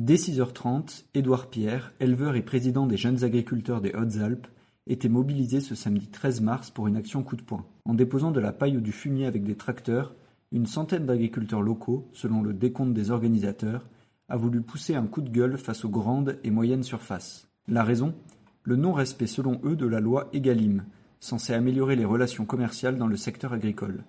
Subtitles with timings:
[0.00, 4.48] Dès 6h30, Édouard Pierre, éleveur et président des jeunes agriculteurs des Hautes-Alpes,
[4.88, 7.64] était mobilisé ce samedi 13 mars pour une action coup de poing.
[7.84, 10.12] En déposant de la paille ou du fumier avec des tracteurs,
[10.50, 13.86] une centaine d'agriculteurs locaux, selon le décompte des organisateurs,
[14.28, 17.46] a voulu pousser un coup de gueule face aux grandes et moyennes surfaces.
[17.68, 18.16] La raison?
[18.64, 20.86] Le non-respect selon eux de la loi EGalim,
[21.20, 24.02] censée améliorer les relations commerciales dans le secteur agricole,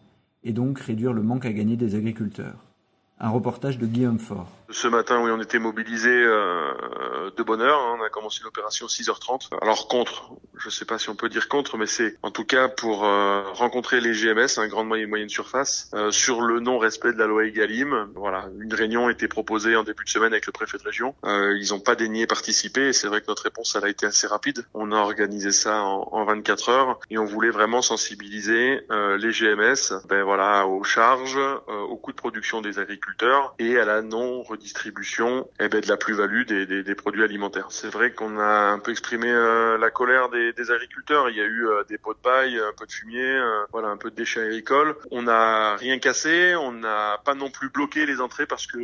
[0.44, 2.75] et donc réduire le manque à gagner des agriculteurs.
[3.20, 4.50] Un reportage de Guillaume Faure.
[4.70, 7.80] Ce matin, oui, on était mobilisés euh, de bonne heure.
[7.80, 7.98] Hein.
[8.00, 9.58] on a commencé l'opération 6h30.
[9.62, 10.32] Alors contre,
[10.66, 13.42] je sais pas si on peut dire contre, mais c'est en tout cas pour euh,
[13.54, 17.28] rencontrer les GMS, un hein, grande moyenne, moyenne surface, euh, sur le non-respect de la
[17.28, 18.10] loi Egalim.
[18.16, 21.16] Voilà, une réunion a été proposée en début de semaine avec le préfet de région.
[21.24, 24.66] ils n'ont pas daigné participer c'est vrai que notre réponse, elle a été assez rapide.
[24.74, 29.94] On a organisé ça en, en 24 heures et on voulait vraiment sensibiliser les GMS,
[30.08, 35.48] ben voilà, aux charges, aux coûts de production des agriculteurs et à la non redistribution
[35.60, 37.68] eh ben, de la plus-value des, des, des, produits alimentaires.
[37.70, 41.30] C'est vrai qu'on a un peu exprimé euh, la colère des, des, agriculteurs.
[41.30, 43.90] Il y a eu euh, des pots de paille, un peu de fumier, euh, voilà,
[43.90, 44.96] un peu de déchets agricoles.
[45.12, 48.76] On n'a rien cassé, on n'a pas non plus bloqué les entrées parce que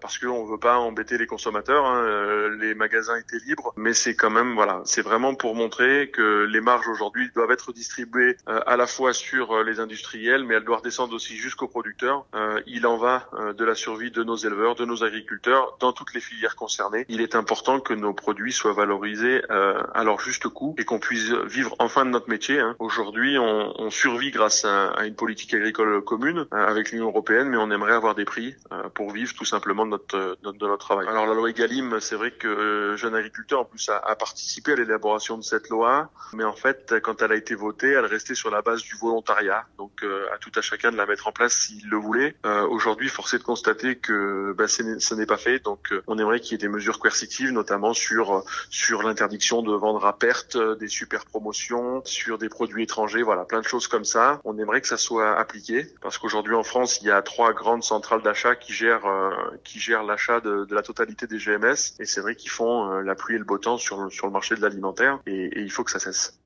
[0.00, 1.86] parce qu'on veut pas embêter les consommateurs.
[1.86, 2.48] Hein.
[2.60, 6.60] les magasins étaient libres, mais c'est quand même voilà, c'est vraiment pour montrer que les
[6.60, 11.14] marges aujourd'hui doivent être distribuées à la fois sur les industriels, mais elles doivent descendre
[11.14, 12.26] aussi jusqu'aux producteurs.
[12.66, 16.20] il en va de la survie de nos éleveurs, de nos agriculteurs dans toutes les
[16.20, 17.04] filières concernées.
[17.08, 20.98] Il est important que nos produits soient valorisés euh, à leur juste coût et qu'on
[20.98, 21.13] puisse
[21.46, 22.60] vivre enfin de notre métier.
[22.60, 22.76] Hein.
[22.78, 27.48] Aujourd'hui, on, on, survit grâce à, à, une politique agricole commune euh, avec l'Union européenne,
[27.48, 30.66] mais on aimerait avoir des prix euh, pour vivre tout simplement de notre, notre, de
[30.66, 31.06] notre travail.
[31.08, 34.72] Alors la loi Egalim, c'est vrai que euh, jeune agriculteur en plus a, a participé
[34.72, 38.34] à l'élaboration de cette loi, mais en fait, quand elle a été votée, elle restait
[38.34, 41.32] sur la base du volontariat, donc euh, à tout à chacun de la mettre en
[41.32, 42.36] place s'il le voulait.
[42.70, 45.62] Aujourd'hui, force est de constater que bah, ce n'est pas fait.
[45.62, 49.72] Donc euh, on aimerait qu'il y ait des mesures coercitives, notamment sur sur l'interdiction de
[49.72, 53.88] vendre à perte euh, des super promotions, sur des produits étrangers, voilà, plein de choses
[53.88, 54.40] comme ça.
[54.44, 57.84] On aimerait que ça soit appliqué parce qu'aujourd'hui en France, il y a trois grandes
[57.84, 59.30] centrales d'achat qui gèrent euh,
[59.64, 63.34] qui gèrent l'achat de, la totalité des GMS et c'est vrai qu'ils font la pluie
[63.34, 65.90] et le beau temps sur sur le marché de l'alimentaire et, et il faut que
[65.90, 66.38] ça cesse.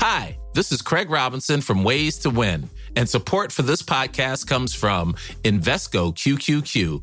[0.00, 2.70] Hi, this is Craig Robinson from Ways to Win.
[2.94, 7.02] And support for this podcast comes from Invesco QQQ,